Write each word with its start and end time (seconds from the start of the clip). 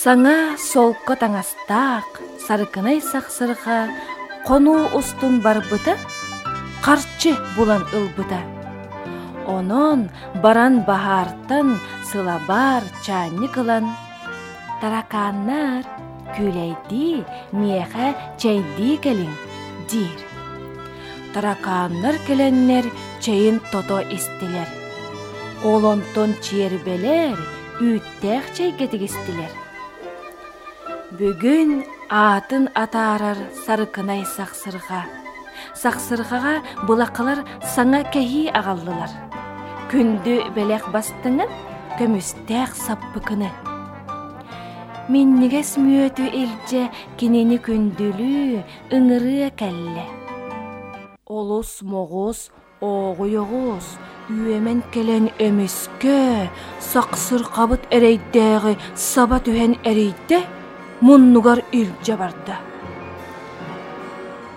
Саңа 0.00 0.56
солко 0.56 1.12
таңастаақ, 1.20 2.22
сарыкынай 2.40 3.02
сақсырға, 3.04 3.80
қону 4.46 4.78
устун 4.96 5.42
барбыта, 5.44 5.92
қарчы 6.80 7.34
булан 7.52 7.84
ылбыта. 7.92 8.38
Онон 9.44 10.06
баран 10.40 10.80
бахартан 10.88 11.76
сылабар 12.08 12.88
чаанны 13.04 13.52
кылан. 13.52 13.92
Тараканнар 14.80 15.84
күлейди 16.32 17.20
миэхэ 17.52 18.16
чайди 18.40 18.96
келин 19.04 19.36
дир. 19.90 20.18
Тараканнар 21.34 22.16
келеннер 22.26 22.88
чайын 23.20 23.60
тото 23.70 24.00
истилер. 24.16 24.68
Олонтон 25.62 26.38
чиербелер 26.40 27.36
үттәк 27.84 28.54
чайгетик 28.56 29.04
Бүгүн 31.10 31.80
атын 32.06 32.68
атаарар 32.78 33.38
сарыкынай 33.64 34.20
сақсырға. 34.30 35.00
Сақсырғаға 35.74 36.52
бұлақылар 36.86 37.40
саңа 37.72 38.04
кәхи 38.14 38.44
ағаллылар. 38.54 39.10
Күнді 39.90 40.36
бәләк 40.54 40.86
бастыңын 40.94 41.50
көмістәк 41.98 42.76
саппыкыны. 42.78 43.50
Миннигес 45.10 45.72
мүөтү 45.82 46.28
илже 46.30 46.84
кинени 47.18 47.58
күндүлү 47.58 48.62
ыңыры 48.94 49.50
кәлле. 49.58 50.06
Олус 51.26 51.80
моғус 51.82 52.44
оғуйоғус 52.78 53.90
үйемен 54.30 54.86
келен 54.94 55.26
өміскө 55.42 56.46
сақсыр 56.92 57.42
қабыт 57.50 57.90
әрейдәғі 57.90 58.78
саба 58.94 59.42
түһен 59.42 59.74
әрейді 59.82 60.44
мұннугар 61.00 61.64
илже 61.72 62.16
барды. 62.20 62.56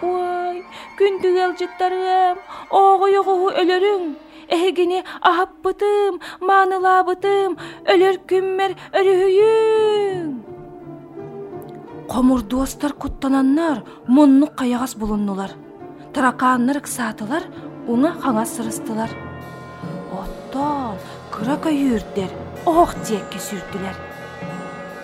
Ой, 0.03 0.63
күндүгел 0.99 1.55
жыттарым, 1.59 2.43
оғуйоғуғу 2.69 3.55
өлөрүң, 3.63 4.13
Эхегини 4.53 4.99
ахаппытым, 5.23 6.19
маанылаабытым, 6.43 7.55
өлөр 7.89 8.19
күммер 8.27 8.75
өрүһүйүң. 8.91 10.27
Комурдуостар 12.11 12.93
куттананнар, 12.93 13.83
мунну 14.07 14.51
каягас 14.59 14.97
булуннулар. 14.99 15.55
Таракааннар 16.13 16.83
ксаатылар, 16.83 17.47
уңа 17.87 18.13
хаңа 18.19 18.45
сырыстылар. 18.45 19.15
Оттон 20.11 20.99
кыра 21.33 21.57
көйүрдер, 21.63 22.35
ох 22.69 22.93
тиекке 23.07 23.39
сүрдүлер. 23.39 24.12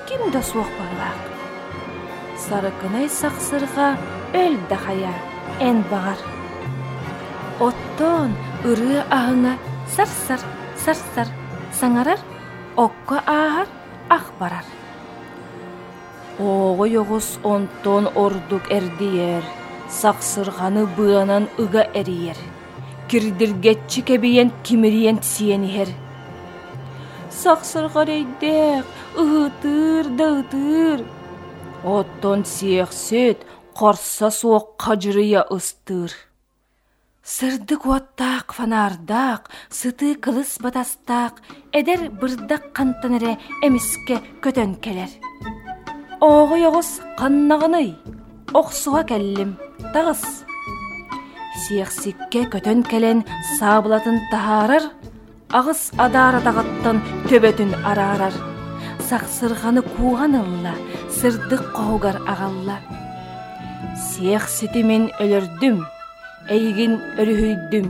Ким 0.10 0.32
да 0.32 0.42
суох 0.42 0.66
барлаак. 0.80 1.22
Сарыкынай 2.42 3.06
сақсырға 3.14 3.90
өл 4.34 4.56
да 4.66 4.78
хая, 4.82 5.12
эн 5.62 5.84
бағар. 5.92 6.18
Оттон 7.62 8.34
ыры 8.66 9.04
ahыңа 9.14 9.54
сар-сар, 9.94 10.42
сар-сар, 10.82 11.30
саңарар, 11.78 12.18
окко 12.76 13.22
аахар, 13.22 13.70
ах 14.10 14.34
барар. 14.40 14.66
Оғы 16.42 16.90
йоғыз 16.96 17.30
онтон 17.46 18.10
ордук 18.16 18.66
эрдиер, 18.74 19.46
сақсырғаны 19.94 20.88
бұанан 20.98 21.52
ыга 21.62 21.86
эриер. 21.94 22.40
Кирдиргетчи 23.10 24.02
кебиен 24.02 24.50
кимириен 24.64 25.22
сиенихер. 25.22 25.94
Сақсырға 27.40 28.04
рейдек, 28.04 28.86
ыһытыр, 29.16 30.10
дăытыр. 30.20 31.06
Оттон 31.88 32.44
сиэхсет, 32.44 33.46
қарса 33.72 34.28
суок 34.30 34.76
қажырыя 34.76 35.46
ыстыр. 35.48 36.12
Сырдык 37.24 37.86
уаттаак 37.86 38.52
фанардак, 38.52 39.50
сыты 39.70 40.16
кылыс 40.16 40.58
батастаак, 40.60 41.40
эдер 41.72 42.10
бырдак 42.10 42.74
кантанере 42.74 43.38
эмиске 43.64 44.20
көтөн 44.44 44.76
келер. 44.84 45.08
Оғы 46.20 46.60
йоғыз 46.66 46.90
қаннағыны, 47.22 47.96
оқсуға 48.52 49.06
кәллім, 49.14 49.56
тағыз. 49.94 50.26
Сияксикке 51.64 52.50
көтөн 52.52 52.84
келен 52.84 53.24
сабылатын 53.60 54.20
тахарар, 54.32 54.92
ағыз 55.50 55.88
адара 55.98 56.44
тағаттан 56.46 57.00
төбөтүн 57.26 57.72
арарар. 57.90 58.36
Сақсырғаны 59.10 59.82
кууған 59.96 60.36
ылла, 60.38 60.76
сырдык 61.10 61.64
қоғығар 61.74 62.20
ағалла. 62.30 62.76
Сиякситимен 63.98 65.08
өлөрдүм, 65.18 65.80
эйигин 66.54 67.00
өрүһүйдүм. 67.18 67.88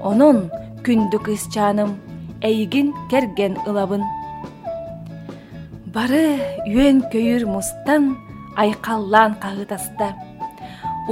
Онон 0.00 0.46
күндү 0.86 1.20
кысчаным, 1.26 1.98
эйигин 2.40 2.94
керген 3.10 3.58
ылабын. 3.68 4.06
Бары 5.92 6.38
үйен 6.70 7.02
көйір 7.12 7.44
мустан 7.50 8.14
айқаллан 8.56 9.36
қағытаста. 9.42 10.14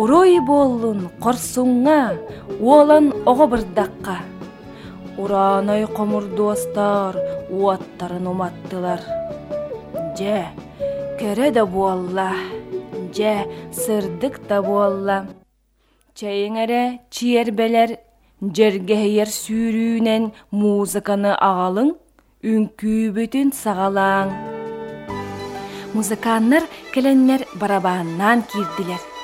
Урой 0.00 0.40
боллун 0.40 1.10
корсуңа, 1.20 2.16
уолан 2.60 3.12
оғы 3.28 3.50
бырдаққа. 3.52 4.16
Ураной 5.18 5.86
комурдуостар 5.86 7.16
уаттарын 7.48 8.26
уматтылар. 8.26 9.00
Же, 10.18 10.44
кере 11.18 11.50
да 11.50 11.64
буалла, 11.64 12.32
же, 13.16 13.46
сырдык 13.72 14.46
да 14.46 14.60
буалла. 14.62 15.26
Чайыңаре 16.16 17.00
чиербелер 17.10 17.96
жергeheyер 18.40 19.32
сүүрүүнен 19.32 20.30
музыканы 20.52 21.32
агалың, 21.32 21.94
үңкүүбүтүн 22.44 23.52
сагалаң. 23.56 24.32
Музыканнар 25.96 26.64
келеннер 26.92 27.48
барабааннан 27.56 28.44
кирдилер. 28.52 29.15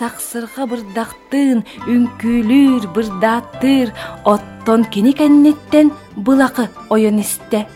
Сақсырға 0.00 0.64
бырдақтын, 0.64 1.58
үңкүлүр, 1.92 2.86
бырдаттыр, 2.96 3.90
оттон 4.24 4.86
кини 4.88 5.12
кеннеттен 5.12 5.90
былақы 6.16 6.70
ойын 6.88 7.20
исте. 7.20 7.66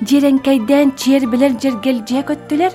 Жеренкайден 0.00 0.94
чиербелер 0.96 1.58
жергелже 1.60 2.22
көттүлер, 2.30 2.72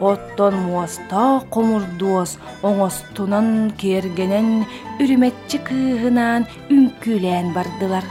Оттон 0.00 0.58
муаста 0.66 1.40
комурдуос 1.48 2.34
оңостунан 2.60 3.70
кергенен 3.80 4.66
үрүметчи 5.00 5.62
кыыгынан 5.64 6.44
үңкүлээн 6.68 7.54
бардылар. 7.56 8.04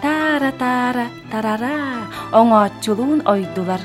Тара 0.00 0.54
тара 0.56 1.10
тарара 1.28 2.08
оңоочулуун 2.32 3.20
ойдулар. 3.28 3.84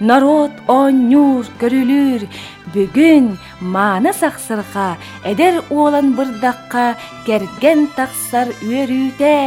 Народ 0.00 0.64
оңнюр 0.72 1.52
көрүлүр 1.60 2.24
бүгүн 2.72 3.36
маана 3.60 4.12
саксырга 4.16 4.96
эдер 5.28 5.62
уолан 5.70 6.14
бырдакка 6.16 6.96
керген 7.26 7.88
таксар 7.96 8.48
үөрүүтэ. 8.64 9.38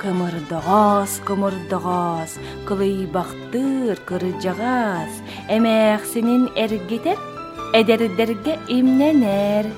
Кымырдығас, 0.00 1.18
кымырдығас, 1.28 2.38
кылыйбақтыр, 2.68 4.00
кырыжағас, 4.08 5.18
әмәқсінің 5.52 6.46
әргетер, 6.56 7.20
әдердерге 7.76 8.56
имненер. 8.72 9.68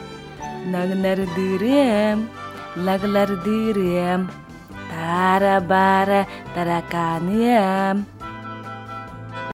Нагнардырым, 0.71 2.29
лаглардырым, 2.87 4.31
тара 4.91 5.59
бара 5.61 6.23
тараканым. 6.55 8.07